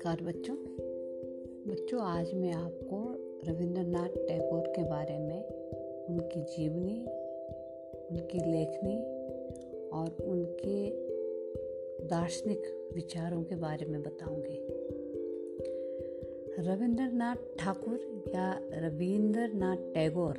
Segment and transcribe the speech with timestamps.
[0.00, 0.56] नमस्कार बच्चों।
[1.72, 3.14] बच्चों, आज मैं आपको
[3.48, 5.44] रविंद्रनाथ टैगोर के बारे में,
[6.06, 7.00] उनकी जीवनी,
[8.10, 9.02] उनकी लेखनी
[9.88, 10.90] और उनके
[12.06, 14.66] दार्शनिक विचारों के बारे में बताऊँगी।
[16.58, 20.38] रविंद्रनाथ ठाकुर या रविंद्रनाथ टैगोर,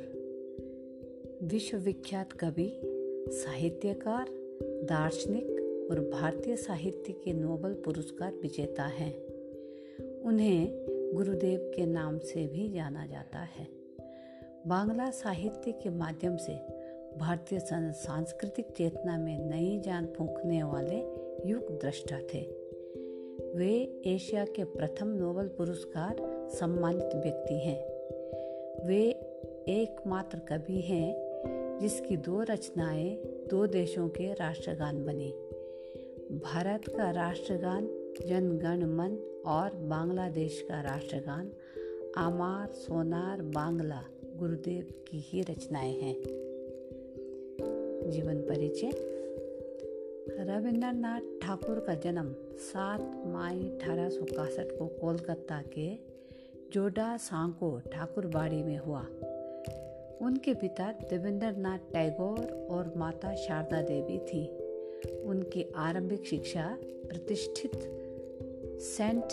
[1.42, 2.80] विश्वविख्यात कवि,
[3.28, 4.26] साहित्यकार,
[4.84, 5.46] दार्शनिक
[5.90, 9.31] और भारतीय साहित्य के नोबल पुरस्कार विजेता हैं।
[10.24, 13.66] उन्हें गुरुदेव के नाम से भी जाना जाता है।
[14.66, 16.52] बांग्ला साहित्य के माध्यम से
[17.18, 17.58] भारतीय
[17.92, 20.98] सांस्कृतिक चेतना में नई जान फूंकने वाले
[21.50, 22.40] युग दृष्टा थे।
[23.54, 26.16] वे एशिया के प्रथम नोबल पुरस्कार
[26.48, 27.80] सम्मानित व्यक्ति हैं।
[28.86, 29.02] वे
[29.68, 31.32] एकमात्र कवि हैं
[31.80, 33.16] जिसकी दो रचनाएँ
[33.50, 35.30] दो देशों के राष्ट्रगान बनी।
[36.38, 41.52] भारत का राष्ट्रगान जन गण मन और बांग्लादेश का राष्ट्रगान,
[42.16, 44.04] आमार सोनार बांग्ला
[44.36, 46.16] गुरुदेव की ही रचनाएँ हैं।
[48.10, 48.90] जीवन परिचय,
[50.40, 55.96] रविंद्रनाथ ठाकुर का जन्म 7 मई अठारह सौ इकसठ को कोलकाता के
[56.72, 59.06] जोडा सांको ठाकुरबाड़ी में हुआ।
[60.26, 64.46] उनके पिता देवेंद्र टैगोर और माता शारदा देवी थी।
[65.22, 67.98] उनकी आरंभिक शिक्षा प्रतिष्ठित
[68.82, 69.24] सेंट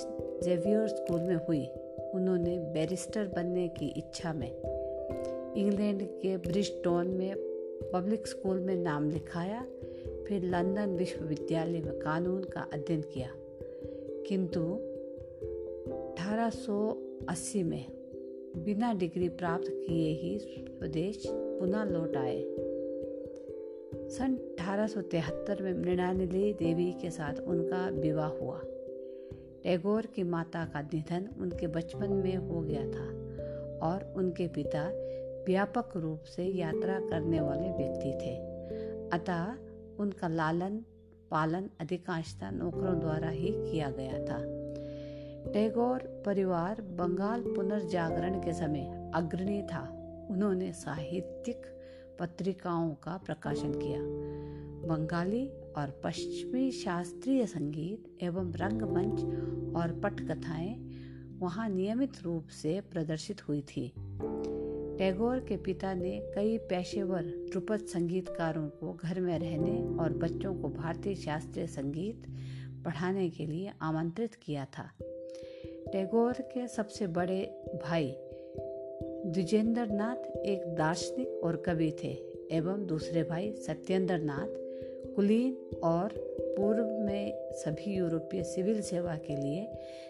[0.43, 1.65] जेवियर स्कूल में हुई।
[2.13, 4.51] उन्होंने बैरिस्टर बनने की इच्छा में
[5.57, 7.35] इंग्लैंड के ब्रिस्टोन में
[7.93, 9.65] पब्लिक स्कूल में नाम लिखाया,
[10.27, 13.29] फिर लंदन विश्वविद्यालय में कानून का अध्ययन किया।
[14.27, 14.59] किंतु
[16.15, 17.85] 1880 में
[18.57, 22.41] बिना डिग्री प्राप्त किए ही स्वदेश पुनः लौट आए।
[24.09, 28.61] सन अठारह सौ तिहत्तर में मृणालिनी देवी के साथ उनका विवाह हुआ।
[29.63, 33.07] टैगोर की माता का निधन उनके बचपन में हो गया था
[33.87, 34.89] और उनके पिता
[35.45, 38.35] व्यापक रूप से यात्रा करने वाले व्यक्ति थे।
[39.09, 39.53] अतः
[39.99, 40.85] उनका लालन,
[41.31, 44.69] पालन अधिकांशतः नौकरों द्वारा ही किया गया था।
[45.53, 49.95] टैगोर परिवार बंगाल पुनर्जागरण के समय अग्रणी था।
[50.31, 51.61] उन्होंने साहित्यिक
[52.19, 53.99] पत्रिकाओं का प्रकाशन किया।
[54.87, 59.23] बंगाली और पश्चिमी शास्त्रीय संगीत एवं रंगमंच
[59.75, 60.75] और पटकथाएँ
[61.39, 63.93] वहाँ नियमित रूप से प्रदर्शित हुई थी।
[64.97, 70.69] टैगोर के पिता ने कई पेशेवर ध्रुपद संगीतकारों को घर में रहने और बच्चों को
[70.69, 72.23] भारतीय शास्त्रीय संगीत
[72.85, 74.89] पढ़ाने के लिए आमंत्रित किया था।
[75.91, 78.15] टैगोर के सबसे बड़े भाई
[79.25, 82.11] द्विजेंद्र नाथ एक दार्शनिक और कवि थे
[82.51, 84.68] एवं दूसरे भाई सत्येंद्र नाथ
[85.15, 86.09] कुलीन और
[86.57, 89.67] पूर्व में सभी यूरोपीय सिविल सेवा के लिए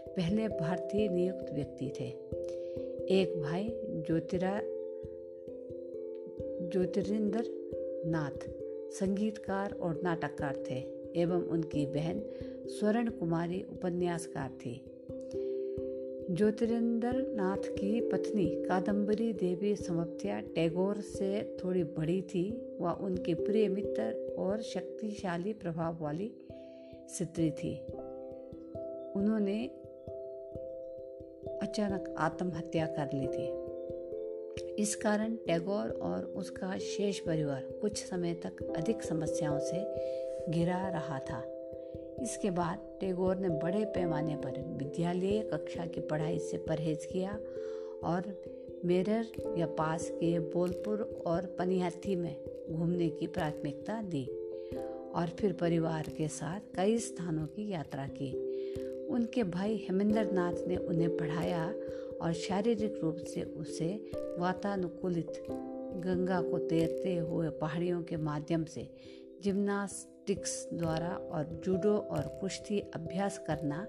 [0.07, 2.07] पहले भारतीय नियुक्त व्यक्ति थे।
[3.21, 4.61] एक भाई ज्योतिरा,
[6.69, 7.43] ज्योतिरिंदर
[8.05, 8.49] नाथ
[8.91, 10.83] संगीतकार और नाटककार थे
[11.15, 12.21] एवं उनकी बहन
[12.67, 14.81] स्वर्ण कुमारी उपन्यासकार थी।
[16.31, 23.67] ज्योतिरिंदर नाथ की पत्नी कादम्बरी देवी समप्त्या टैगोर से थोड़ी बड़ी थी वह उनके प्रिय
[23.67, 26.33] मित्र और शक्तिशाली प्रभाव वाली
[27.09, 27.79] स्त्री थी।
[29.15, 29.67] उन्होंने
[31.61, 33.59] अचानक आत्महत्या कर ली थी।
[34.81, 39.83] इस कारण टैगोर और उसका शेष परिवार कुछ समय तक अधिक समस्याओं से
[40.51, 41.43] घिरा रहा था।
[42.21, 47.31] इसके बाद टैगोर ने बड़े पैमाने पर विद्यालय कक्षा की पढ़ाई से परहेज किया
[48.03, 48.21] और
[48.85, 52.35] मेरर या पास के बोलपुर और पनिहत्थी में
[52.71, 54.25] घूमने की प्राथमिकता दी
[55.15, 58.31] और फिर परिवार के साथ कई स्थानों की यात्रा की।
[59.07, 61.73] उनके भाई हेमेंद्र नाथ ने उन्हें पढ़ाया
[62.21, 65.43] और शारीरिक रूप से उसे वातानुकूलित
[66.05, 68.89] गंगा को तैरते हुए पहाड़ियों के माध्यम से
[69.43, 73.87] जिम्नास्टिक्स द्वारा और जूडो और कुश्ती अभ्यास करना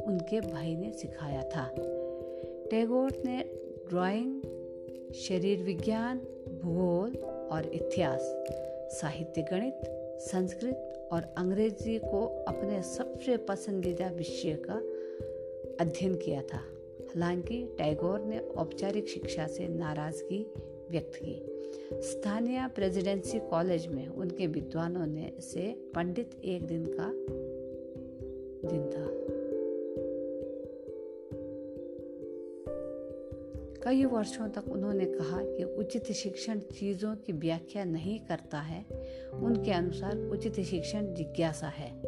[0.00, 1.70] उनके भाई ने सिखाया था।
[2.70, 4.42] टैगोर ने ड्राइंग,
[5.12, 6.18] शरीर विज्ञान,
[6.62, 8.20] भूगोल और इतिहास,
[9.00, 9.80] साहित्य गणित,
[10.20, 14.74] संस्कृत और अंग्रेज़ी को अपने सबसे पसंदीदा विषय का
[15.84, 20.52] अध्ययन किया था। हालाँकि, टैगोर ने औपचारिक शिक्षा से नाराज़गी
[20.90, 21.50] व्यक्त की।
[22.02, 27.12] स्थानीय प्रेसिडेंसी कॉलेज में उनके विद्वानों ने से पंडित एक दिन का
[28.68, 29.03] दिन था।
[33.84, 38.84] कई वर्षों तक उन्होंने कहा कि उचित शिक्षण चीज़ों की व्याख्या नहीं करता है।
[39.32, 42.02] उनके अनुसार उचित शिक्षण जिज्ञासा है।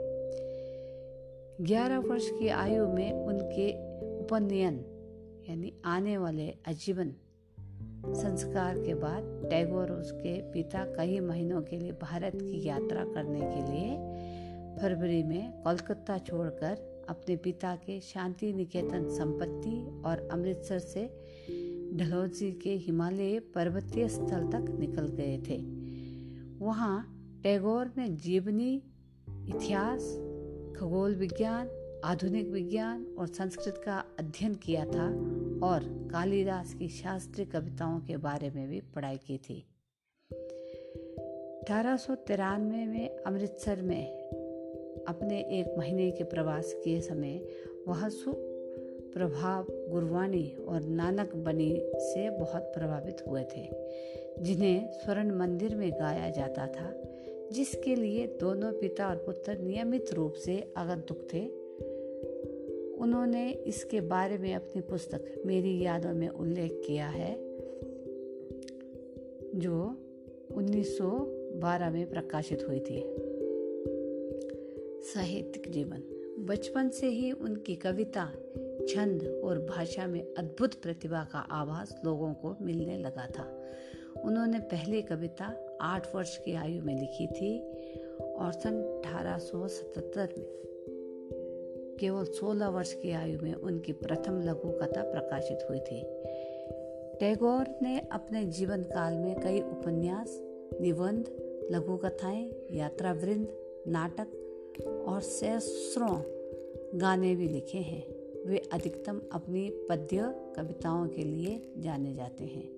[1.60, 3.72] ग्यारह वर्ष की आयु में उनके
[4.20, 4.84] उपनयन,
[5.48, 7.14] यानी आने वाले आजीवन
[8.06, 13.72] संस्कार के बाद टैगोर उसके पिता कई महीनों के लिए भारत की यात्रा करने के
[13.72, 13.90] लिए
[14.80, 21.25] फरवरी में कोलकाता छोड़कर अपने पिता के शांति निकेतन संपत्ति और अमृतसर से
[21.96, 25.56] ढलौजी के हिमालय पर्वतीय स्थल तक निकल गए थे।
[26.64, 27.12] वहाँ
[27.42, 28.82] टैगोर ने जीवनी,
[29.48, 30.02] इतिहास,
[30.76, 31.70] खगोल विज्ञान,
[32.04, 35.08] आधुनिक विज्ञान और संस्कृत का अध्ययन किया था
[35.66, 39.66] और कालिदास की शास्त्रीय कविताओं के बारे में भी पढ़ाई की थी।
[41.62, 44.12] अठारह सौ तिरानवे में अमृतसर में
[45.08, 47.48] अपने एक महीने के प्रवास के समय
[47.88, 48.08] वह
[49.16, 53.68] सुप्रभाव गुरवाणी और नानक बनी से बहुत प्रभावित हुए थे,
[54.42, 57.02] जिन्हें स्वर्ण मंदिर में गाया जाता था,
[57.52, 61.48] जिसके लिए दोनों पिता और पुत्र नियमित रूप से आगंतुक थे।
[62.96, 67.34] उन्होंने इसके बारे में अपनी पुस्तक मेरी यादों में उल्लेख किया है,
[69.54, 69.96] जो
[70.50, 73.02] 1912 में प्रकाशित हुई थी।
[75.02, 76.02] साहित्यिक जीवन।
[76.38, 78.32] बचपन से ही उनकी कविता,
[78.88, 83.62] छंद और भाषा में अद्भुत प्रतिभा का आभास लोगों को मिलने लगा था।
[84.24, 87.60] उन्होंने पहली कविता आठ वर्ष की आयु में लिखी थी
[88.16, 90.46] और सन अठारह सौ सतहत्तर में,
[92.00, 96.02] केवल 16 वर्ष की आयु में उनकी प्रथम लघु कथा प्रकाशित हुई थी।
[97.20, 100.40] टैगोर ने अपने जीवन काल में कई उपन्यास,
[100.80, 101.24] निबंध
[101.70, 103.48] लघु कथाएँ यात्रा वृंद
[103.86, 104.45] नाटक
[104.82, 106.22] और सहस्रों
[107.00, 108.04] गाने भी लिखे हैं।
[108.46, 110.18] वे अधिकतम अपनी पद्य
[110.56, 112.68] कविताओं के लिए जाने जाते हैं।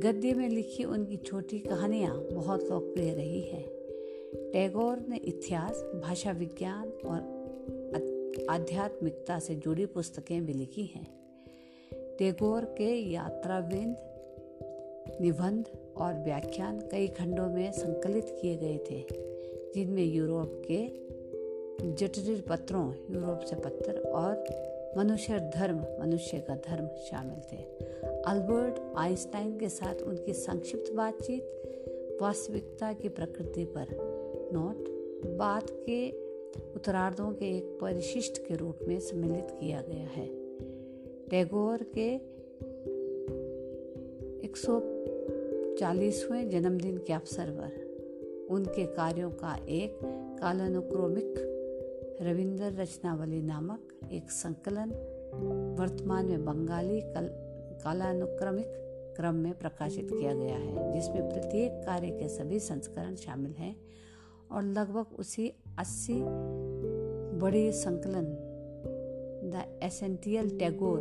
[0.00, 3.66] गद्य में लिखी उनकी छोटी कहानियाँ बहुत लोकप्रिय रही हैं।
[4.52, 7.40] टैगोर ने इतिहास, भाषा विज्ञान और
[8.50, 11.20] आध्यात्मिकता से जुड़ी पुस्तकें भी लिखी हैं।
[11.94, 13.96] टैगोर के यात्राविंद,
[15.20, 15.64] निबंध
[15.96, 19.30] और व्याख्यान कई खंडों में संकलित किए गए थे।
[19.74, 21.10] जिनमें यूरोप के
[21.92, 24.44] जटिल पत्रों, यूरोप से पत्र और
[24.96, 27.58] मनुष्य धर्म, मनुष्य का धर्म शामिल थे।
[28.26, 31.42] अल्बर्ट आइंस्टाइन के साथ उनकी संक्षिप्त बातचीत
[32.22, 33.86] वास्तविकता की प्रकृति पर।
[34.52, 34.84] नोट
[35.36, 36.10] बात के
[36.74, 40.30] उत्तरार्धों के एक परिशिष्ट के रूप में सम्मिलित किया गया है।
[41.28, 42.20] टैगोर के
[44.46, 47.79] 140वें जन्मदिन के अवसर पर
[48.50, 49.98] उनके कार्यों का एक
[50.40, 51.34] कालानुक्रोमिक
[52.22, 54.90] रविंद्र रचनावली नामक एक संकलन
[55.78, 57.28] वर्तमान में बंगाली कल,
[57.84, 58.66] कालानुक्रमिक
[59.16, 63.76] क्रम में प्रकाशित किया गया है जिसमें प्रत्येक कार्य के सभी संस्करण शामिल हैं
[64.52, 66.20] और लगभग उसी अस्सी
[67.40, 68.26] बड़े संकलन
[69.50, 71.00] द एसेंटियल टैगोर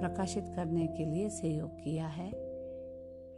[0.00, 2.45] प्रकाशित करने के लिए सहयोग किया है।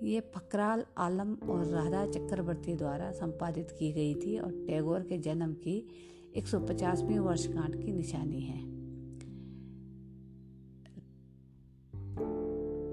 [0.03, 5.53] ये फकराल आलम और राधा चक्रवर्ती द्वारा संपादित की गई थी और टैगोर के जन्म
[5.53, 5.89] की
[6.37, 8.79] 150वीं वर्षगांठ की निशानी है।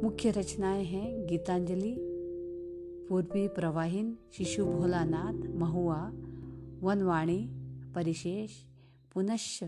[0.03, 1.95] मुख्य रचनाएँ हैं गीतांजलि,
[3.09, 6.11] पूर्वी प्रवाहिन, शिशु भोलानाथ, महुआ,
[6.81, 7.49] वनवाणी,
[7.95, 8.51] परिशेष,
[9.13, 9.63] पुनश्च,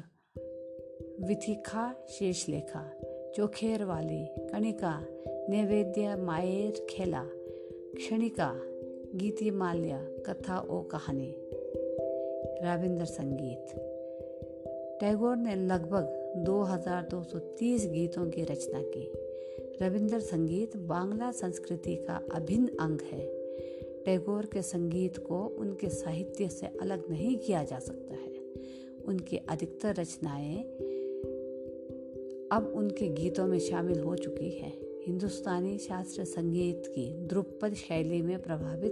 [1.28, 2.92] विथिखा शेषलेखा
[3.36, 5.06] चोखेर वाली कणिका
[5.50, 7.24] नैवेद्य मायर खेला,
[7.96, 8.62] क्षणिका
[9.16, 11.36] गीति माल्या कथा ओ कहानी।
[12.64, 13.66] रविंद्र संगीत।
[15.00, 19.12] टैगोर ने लगभग 2230 गीतों की रचना की।
[19.82, 23.26] रविंद्र संगीत बांग्ला संस्कृति का अभिन्न अंग है।
[24.06, 28.34] टैगोर के संगीत को उनके साहित्य से अलग नहीं किया जा सकता है।
[29.06, 30.64] उनकी अधिकतर रचनाएँ
[32.52, 38.42] अब उनके गीतों में शामिल हो चुकी हैं। हिंदुस्तानी शास्त्रीय संगीत की द्रुपद शैली में
[38.42, 38.92] प्रभावित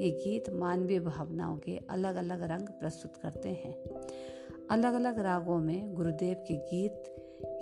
[0.00, 3.84] ये गीत मानवीय भावनाओं के अलग अलग रंग प्रस्तुत करते हैं।
[4.70, 7.02] अलग अलग रागों में गुरुदेव के गीत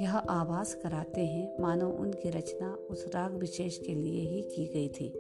[0.01, 4.89] यह आभास कराते हैं, मानो उनकी रचना उस राग विशेष के लिए ही की गई
[4.89, 5.13] थी।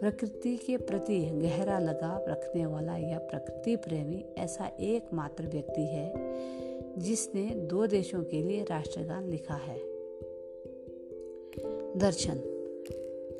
[0.00, 6.12] प्रकृति के प्रति गहरा लगाव रखने वाला यह प्रकृति प्रेमी ऐसा एकमात्र व्यक्ति है,
[6.98, 9.89] जिसने दो देशों के लिए राष्ट्रगान लिखा है।
[11.96, 12.40] दर्शन।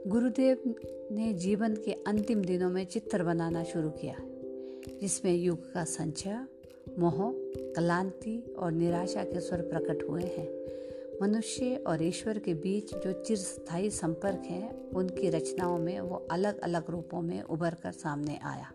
[0.06, 0.74] गुरुदेव
[1.12, 4.16] ने जीवन के अंतिम दिनों में चित्र बनाना शुरू किया,
[5.00, 6.38] जिसमें युग का संचय,
[6.98, 10.60] मोह, क्लांति और निराशा के स्वर प्रकट हुए हैं।
[11.22, 16.90] मनुष्य और ईश्वर के बीच जो चिरस्थायी संपर्क है, उनकी रचनाओं में वो अलग अलग
[16.90, 18.72] रूपों में उभर कर सामने आया।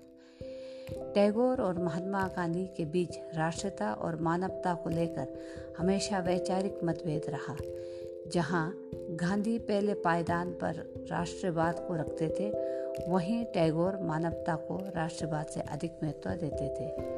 [0.91, 5.27] टैगोर और महात्मा गांधी के बीच राष्ट्रता और मानवता को लेकर
[5.77, 7.55] हमेशा वैचारिक मतभेद रहा।
[8.33, 12.75] जहाँ गांधी पहले पायदान पर राष्ट्रवाद को रखते थे,
[13.11, 17.15] वहीं टैगोर मानवता को राष्ट्रवाद से अधिक महत्व देते थे।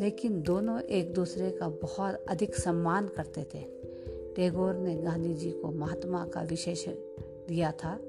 [0.00, 3.64] लेकिन दोनों एक दूसरे का बहुत अधिक सम्मान करते थे।
[4.36, 6.88] टैगोर ने गांधी जी को महात्मा का विशेष
[7.48, 8.00] दिया था।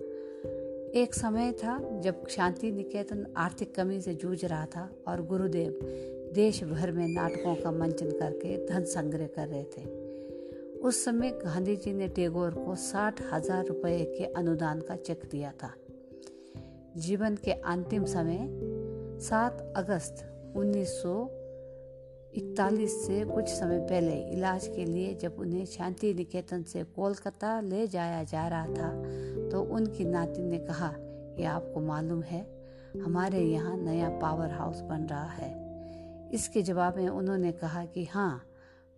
[0.96, 5.80] एक समय था जब शांति निकेतन आर्थिक कमी से जूझ रहा था और गुरुदेव
[6.34, 9.99] देश भर में नाटकों का मंचन करके धन संग्रह कर रहे थे।
[10.82, 15.52] उस समय गांधी जी ने टैगोर को साठ हज़ार रुपये के अनुदान का चेक दिया
[15.52, 15.74] था।
[16.98, 18.38] जीवन के अंतिम समय
[19.22, 20.26] 7 अगस्त
[20.58, 27.88] 1941 से कुछ समय पहले इलाज के लिए जब उन्हें शांति निकेतन से कोलकाता ले
[27.88, 28.92] जाया जा रहा था
[29.50, 32.48] तो उनकी नाती ने कहा कि आपको मालूम है,
[33.04, 35.70] हमारे यहाँ नया पावर हाउस बन रहा है।
[36.34, 38.46] इसके जवाब में उन्होंने कहा कि हाँ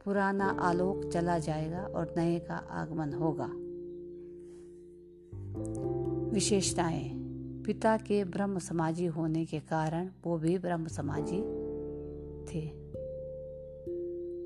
[0.06, 3.52] पुराना आलोक चला जाएगा और नए का आगमन होगा।
[6.34, 7.12] विशेषताएँ,
[7.66, 11.38] पिता के ब्रह्म समाजी होने के कारण वो भी ब्रह्म समाजी
[12.46, 12.70] थे।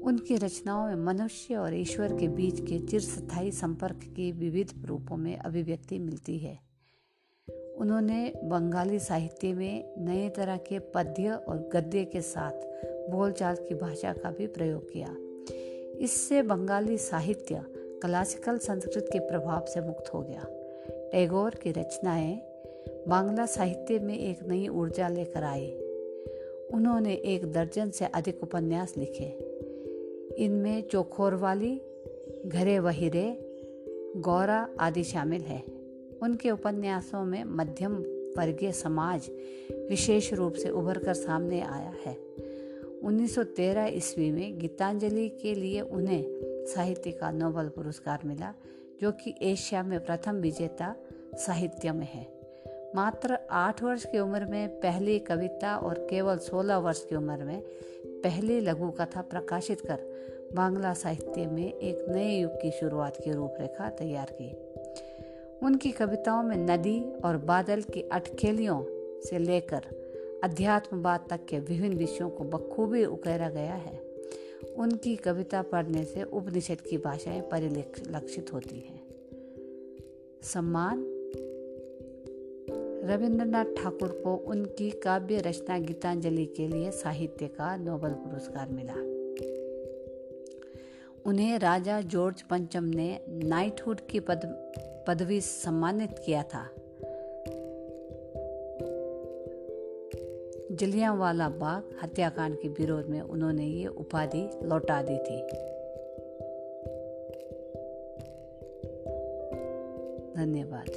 [0.01, 5.37] उनकी रचनाओं में मनुष्य और ईश्वर के बीच के चिरस्थायी संपर्क की विविध रूपों में
[5.37, 6.59] अभिव्यक्ति मिलती है।
[7.77, 12.51] उन्होंने बंगाली साहित्य में नए तरह के पद्य और गद्य के साथ
[13.11, 15.15] बोलचाल की भाषा का भी प्रयोग किया।
[15.99, 20.45] इससे बंगाली साहित्य क्लासिकल संस्कृत के प्रभाव से मुक्त हो गया।
[21.11, 22.41] टैगोर की रचनाएँ
[23.07, 25.71] बांग्ला साहित्य में एक नई ऊर्जा लेकर आई।
[26.73, 29.37] उन्होंने एक दर्जन से अधिक उपन्यास लिखे।
[30.37, 31.81] इनमें चोखोरवाली,
[32.45, 33.37] घरे वहीरे,
[34.17, 35.63] गौरा आदि शामिल है।
[36.23, 37.95] उनके उपन्यासों में मध्यम
[38.37, 39.29] वर्गीय समाज
[39.89, 42.34] विशेष रूप से उभर कर सामने आया है।
[43.05, 46.23] 1913 ईस्वी में गीतांजलि के लिए उन्हें
[46.65, 48.53] साहित्य का नोबल पुरस्कार मिला,
[49.01, 50.95] जो कि एशिया में प्रथम विजेता
[51.33, 52.27] साहित्य में है।
[52.95, 57.61] मात्र आठ वर्ष की उम्र में पहली कविता और केवल सोलह वर्ष की उम्र में
[58.07, 59.99] पहली लघु कथा प्रकाशित कर
[60.55, 64.51] बांग्ला साहित्य में एक नए युग की शुरुआत की रूपरेखा तैयार की।
[65.65, 68.83] उनकी कविताओं में नदी और बादल की अटखेलियों
[69.21, 70.04] से लेकर
[70.45, 74.01] अध्यात्मवाद तक के विभिन्न विषयों को बखूबी उकेरा गया है।
[74.77, 79.07] उनकी कविता पढ़ने से उपनिषद की भाषाएँ परिलक्षित होती हैं।
[80.41, 81.03] सम्मान।
[83.05, 88.95] रविंद्रनाथ ठाकुर को उनकी काव्य रचना गीतांजलि के लिए साहित्य का नोबल पुरस्कार मिला।
[91.25, 94.71] उन्हें राजा जॉर्ज पंचम ने नाइटहुड की पद,
[95.07, 96.74] पदवी सम्मानित किया था।
[100.79, 105.41] जलियांवाला बाग हत्याकांड के विरोध में उन्होंने ये उपाधि लौटा दी थी।
[110.35, 110.89] धन्यवाद।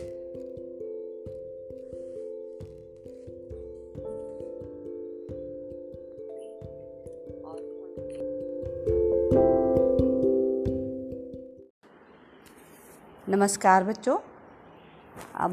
[13.28, 14.18] नमस्कार बच्चों।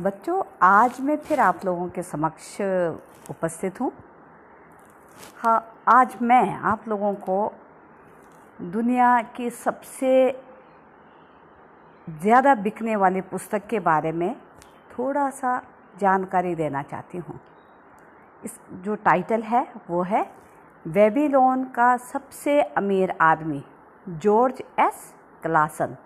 [0.04, 2.62] बच्चों, आज मैं फिर आप लोगों के समक्ष
[3.30, 3.92] उपस्थित हूँ।
[5.88, 7.52] आज मैं आप लोगों को
[8.62, 10.14] दुनिया की सबसे
[12.08, 14.36] ज़्यादा बिकने वाली पुस्तक के बारे में
[14.92, 15.62] थोड़ा सा
[16.00, 17.40] जानकारी देना चाहती हूँ।
[18.44, 20.26] इस जो टाइटल है, वो है,
[20.86, 23.64] वेबीलोन का सबसे अमीर आदमी,
[24.08, 25.14] जॉर्ज एस.
[25.44, 25.98] क्लासन।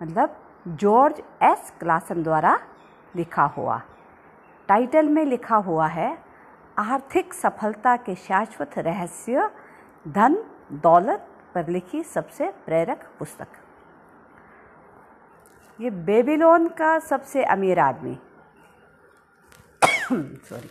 [0.00, 0.36] मतलब
[0.68, 1.72] जॉर्ज एस.
[1.80, 2.58] क्लासन द्वारा
[3.16, 3.80] लिखा हुआ।
[4.68, 6.16] टाइटल में लिखा हुआ है
[6.78, 9.50] आर्थिक सफलता के शाश्वत रहस्य,
[10.08, 13.48] धन, दौलत पर लिखी सबसे प्रेरक पुस्तक।
[15.80, 18.18] ये बेबीलोन का सबसे अमीर आदमी।
[20.36, 20.70] सॉरी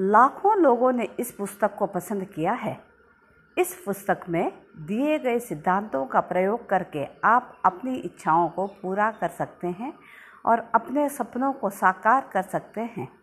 [0.00, 2.84] लाखों लोगों ने इस पुस्तक को पसंद किया है।
[3.58, 9.28] इस पुस्तक में दिए गए सिद्धांतों का प्रयोग करके आप अपनी इच्छाओं को पूरा कर
[9.28, 9.98] सकते हैं
[10.46, 13.19] और अपने सपनों को साकार कर सकते हैं।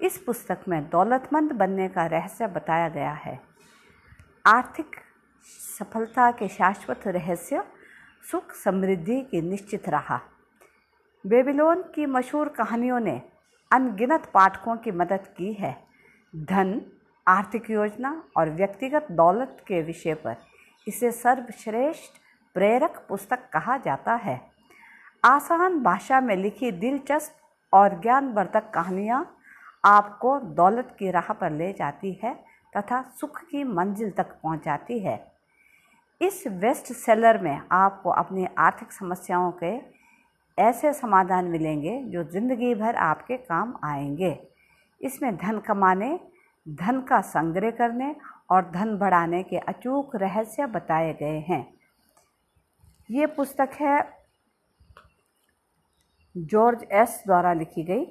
[0.00, 3.40] इस पुस्तक में दौलतमंद बनने का रहस्य बताया गया है।
[4.46, 4.96] आर्थिक
[5.78, 7.64] सफलता के शाश्वत रहस्य
[8.30, 10.20] सुख समृद्धि की निश्चित रहा।
[11.26, 13.22] बेबीलोन की मशहूर कहानियों ने
[13.72, 15.76] अनगिनत पाठकों की मदद की है।
[16.36, 16.80] धन,
[17.26, 20.36] आर्थिक योजना और व्यक्तिगत दौलत के विषय पर
[20.88, 22.12] इसे सर्वश्रेष्ठ
[22.54, 24.40] प्रेरक पुस्तक कहा जाता है।
[25.24, 27.34] आसान भाषा में लिखी दिलचस्प
[27.72, 29.37] और ज्ञानवर्धक कहानियाँ
[29.88, 32.34] आपको दौलत की राह पर ले जाती है
[32.72, 35.16] तथा सुख की मंजिल तक पहुंचाती है।
[36.20, 39.72] इस वेस्ट सेलर में आपको अपनी आर्थिक समस्याओं के
[40.58, 44.38] ऐसे समाधान मिलेंगे जो ज़िंदगी भर आपके काम आएँगे।
[45.00, 46.18] इसमें धन कमाने,
[46.66, 48.14] धन का संग्रह करने
[48.50, 51.66] और धन बढ़ाने के अचूक रहस्य बताए गए हैं।
[53.10, 54.02] ये पुस्तक है
[56.36, 58.04] जॉर्ज एस द्वारा लिखी गई।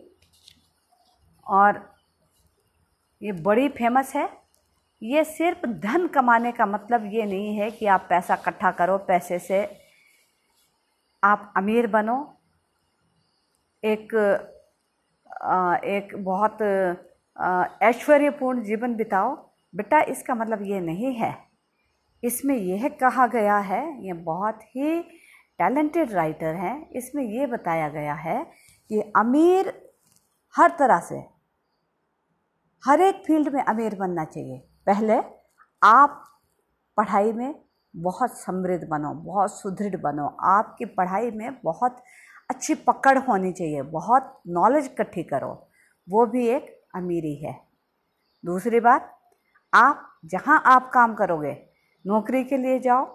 [1.49, 1.81] और
[3.21, 4.29] ये बड़ी फ़ेमस है।
[5.01, 9.39] ये सिर्फ़ धन कमाने का मतलब ये नहीं है कि आप पैसा इकट्ठा करो, पैसे
[9.39, 9.63] से
[11.23, 12.17] आप अमीर बनो।
[13.83, 14.13] एक
[15.85, 16.61] एक बहुत
[17.83, 19.35] ऐश्वर्यपूर्ण जीवन बिताओ।
[19.73, 21.35] बेटा, इसका मतलब ये नहीं है।
[22.23, 24.99] इसमें यह कहा गया है, ये बहुत ही
[25.59, 28.43] टैलेंटेड राइटर हैं। इसमें ये बताया गया है
[28.89, 29.73] कि अमीर
[30.55, 31.21] हर तरह से
[32.83, 35.17] हर एक फ़ील्ड में अमीर बनना चाहिए। पहले
[35.81, 36.23] आप
[36.97, 37.53] पढ़ाई में
[37.93, 41.97] बहुत समृद्ध बनो, बहुत सुदृढ़ बनो। आपकी पढ़ाई में बहुत
[42.49, 45.51] अच्छी पकड़ होनी चाहिए, बहुत नॉलेज इकट्ठी करो।
[46.07, 47.53] वो भी एक अमीरी है।
[48.43, 49.13] दूसरी बात,
[49.73, 51.57] आप जहाँ आप काम करोगे,
[52.05, 53.05] नौकरी के लिए जाओ,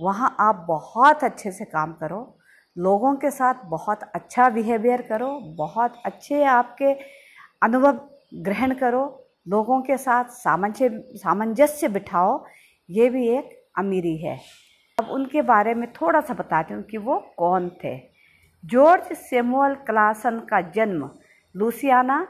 [0.00, 2.38] वहाँ आप बहुत अच्छे से काम करो।
[2.76, 6.92] लोगों के साथ बहुत अच्छा बिहेवियर करो, बहुत अच्छे आपके
[7.62, 8.00] अनुभव
[8.32, 9.02] ग्रहण करो,
[9.48, 12.44] लोगों के साथ सामंजस्य सामंजस्य बिठाओ,
[12.88, 14.38] ये भी एक अमीरी है।
[14.98, 17.96] अब उनके बारे में थोड़ा सा बताती हूँ कि वो कौन थे।
[18.64, 21.10] जॉर्ज सेमुअल क्लासन का जन्म
[21.54, 22.26] लुसियाना,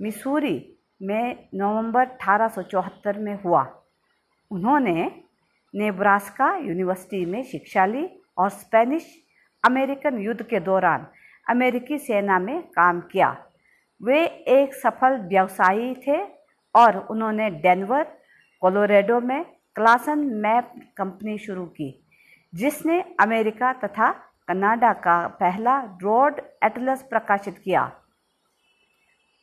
[0.00, 0.56] मिसूरी
[1.02, 3.62] में नवंबर अठारह सौ चौहत्तर में हुआ।
[4.50, 5.10] उन्होंने
[5.74, 8.06] नेब्रास्का यूनिवर्सिटी में शिक्षा ली
[8.38, 9.06] और स्पेनिश
[9.64, 11.06] अमेरिकन युद्ध के दौरान
[11.46, 13.36] अमेरिकी सेना में काम किया।
[14.02, 16.22] वे एक सफल व्यवसायी थे
[16.74, 18.04] और उन्होंने डेनवर,
[18.60, 22.06] कोलोरेडो में क्लासन मैप कंपनी शुरू की,
[22.54, 24.10] जिसने अमेरिका तथा
[24.48, 27.92] कनाडा का पहला रोड एटलस प्रकाशित किया।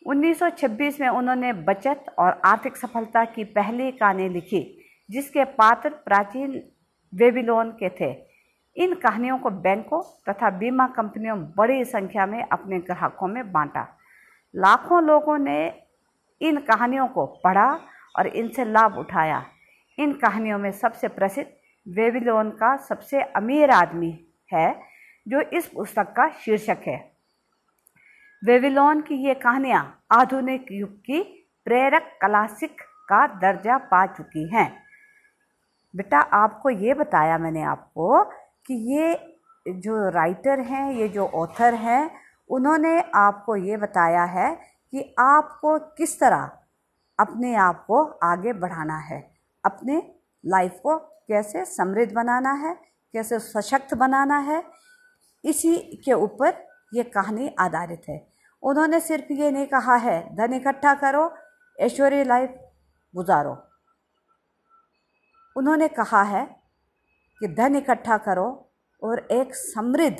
[0.05, 4.77] 1926 में उन्होंने बचत और आर्थिक सफलता की पहली कहानी लिखी,
[5.09, 6.71] जिसके पात्र प्राचीन
[7.15, 8.11] बेबीलोन के थे।
[8.75, 13.97] इन कहानियों को बैंकों तथा बीमा कंपनियों बड़ी संख्या में अपने ग्राहकों में बांटा।
[14.55, 15.73] लाखों लोगों ने
[16.41, 17.69] इन कहानियों को पढ़ा
[18.17, 19.45] और इनसे लाभ उठाया।
[19.97, 21.49] इन कहानियों में सबसे प्रसिद्ध
[21.87, 24.81] वेविलोन का सबसे अमीर आदमी है,
[25.27, 27.11] जो इस पुस्तक का शीर्षक है।
[28.45, 31.21] वेविलोन की ये कहानियाँ आधुनिक युग की
[31.65, 34.71] प्रेरक क्लासिक का दर्जा पा चुकी हैं।
[35.95, 38.23] बेटा, आपको ये बताया मैंने आपको
[38.65, 39.15] कि ये
[39.67, 42.11] जो राइटर हैं, ये जो ऑथर हैं
[42.51, 44.53] उन्होंने आपको ये बताया है
[44.93, 46.51] कि आपको किस तरह
[47.19, 49.19] अपने आप को आगे बढ़ाना है,
[49.65, 52.73] अपने लाइफ को कैसे समृद्ध बनाना है,
[53.13, 54.63] कैसे सशक्त बनाना है,
[55.43, 58.27] इसी के ऊपर ये कहानी आधारित है।
[58.63, 61.33] उन्होंने सिर्फ़ ये नहीं कहा है, धन इकट्ठा करो,
[61.79, 62.55] ऐश्वर्य लाइफ
[63.15, 63.55] गुजारो।
[65.55, 66.45] उन्होंने कहा है
[67.41, 68.47] कि धन इकट्ठा करो
[69.03, 70.17] और एक समृद्ध,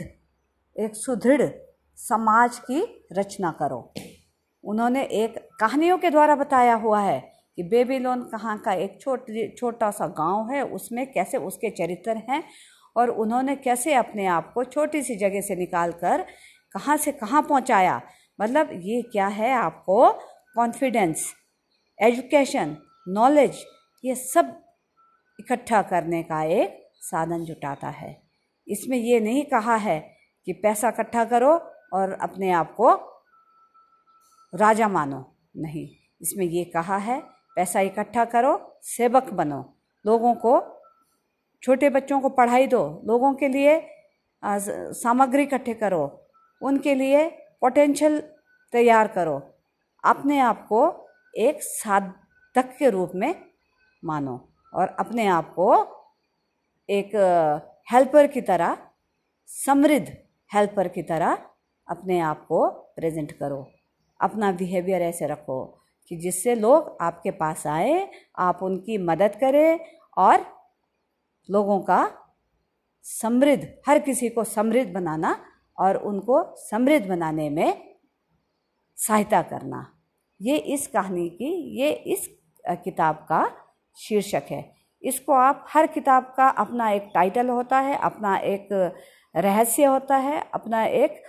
[0.75, 3.93] एक सुदृढ़ समाज की रचना करो।
[4.63, 7.19] उन्होंने एक कहानियों के द्वारा बताया हुआ है
[7.57, 9.25] कि बेबीलोन कहाँ का एक छोट
[9.57, 12.43] छोटा सा गाँव है, उसमें कैसे उसके चरित्र हैं
[12.95, 16.25] और उन्होंने कैसे अपने आप को छोटी सी जगह से निकाल कर
[16.73, 18.01] कहाँ से कहाँ पहुँचाया।
[18.39, 20.11] मतलब ये क्या है आपको?
[20.55, 21.25] कॉन्फिडेंस
[21.99, 22.75] एजुकेशन
[23.07, 23.63] नॉलेज
[24.03, 24.55] ये सब
[25.39, 28.21] इकट्ठा करने का एक साधन जुटाता है।
[28.67, 29.99] इसमें ये नहीं कहा है
[30.47, 31.57] कि पैसा इकट्ठा करो
[31.91, 32.93] और अपने आप को
[34.53, 35.19] राजा मानो।
[35.57, 35.87] नहीं,
[36.21, 37.21] इसमें ये कहा है,
[37.55, 39.63] पैसा इकट्ठा करो, सेवक बनो।
[40.05, 40.61] लोगों को,
[41.63, 43.79] छोटे बच्चों को पढ़ाई दो। लोगों के लिए
[44.43, 46.03] सामग्री इकट्ठे करो।
[46.61, 47.27] उनके लिए
[47.61, 48.19] पोटेंशियल
[48.73, 49.39] तैयार करो।
[50.03, 50.79] अपने आप को
[51.37, 53.33] एक साधक के रूप में
[54.03, 54.37] मानो
[54.73, 55.67] और अपने आप को
[56.89, 57.15] एक
[57.91, 58.77] हेल्पर की तरह,
[59.47, 60.07] समृद्ध
[60.51, 61.37] हेल्पर की तरह
[61.91, 63.67] अपने आप को प्रेजेंट करो।
[64.21, 65.63] अपना बिहेवियर ऐसे रखो
[66.09, 69.79] कि जिससे लोग आपके पास आए, आप उनकी मदद करें
[70.17, 70.45] और
[71.49, 72.11] लोगों का
[73.03, 75.35] समृद्ध, हर किसी को समृद्ध बनाना
[75.77, 77.97] और उनको समृद्ध बनाने में
[78.97, 79.97] सहायता करना।
[80.41, 82.29] ये इस कहानी की, ये इस
[82.69, 83.51] किताब का
[83.97, 88.67] शीर्षक है। इसको आप, हर किताब का अपना एक टाइटल होता है, अपना एक
[89.35, 91.23] रहस्य होता है, अपना एक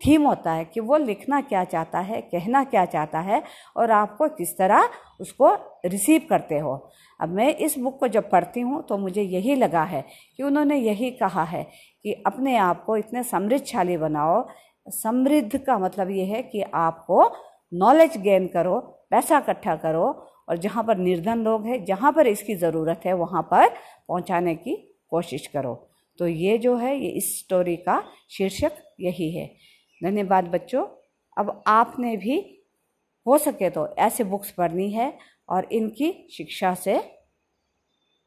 [0.00, 3.42] थीम होता है कि वो लिखना क्या चाहता है, कहना क्या चाहता है
[3.76, 4.88] और आपको किस तरह
[5.20, 5.54] उसको
[5.86, 6.74] रिसीव करते हो।
[7.20, 10.04] अब मैं इस बुक को जब पढ़ती हूँ तो मुझे यही लगा है
[10.38, 11.62] कि उन्होंने यही कहा है
[12.04, 14.46] कि अपने आप को इतने समृद्धशाली बनाओ।
[14.86, 17.30] समृद्ध का मतलब ये है कि आपको
[17.72, 18.78] नॉलेज गेन करो,
[19.10, 20.06] पैसा इकट्ठा करो
[20.48, 23.68] और जहाँ पर निर्धन लोग हैं, जहाँ पर इसकी ज़रूरत है, वहाँ पर
[24.08, 24.76] पहुँचाने की
[25.10, 25.89] कोशिश करो।
[26.20, 29.46] तो ये जो है, ये इस स्टोरी का शीर्षक यही है।
[30.00, 30.84] धन्यवाद बच्चों।
[31.36, 32.36] अब आपने भी
[33.26, 35.12] हो सके तो ऐसे बुक्स पढ़नी है
[35.48, 36.98] और इनकी शिक्षा से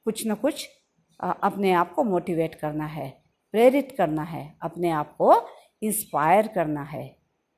[0.05, 0.67] कुछ न कुछ
[1.19, 3.09] अपने आप को मोटिवेट करना है,
[3.53, 5.33] प्रेरित करना है, अपने आप को
[5.81, 7.05] इंस्पायर करना है।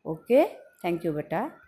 [0.05, 1.49] ओके थैंक यू बेटा।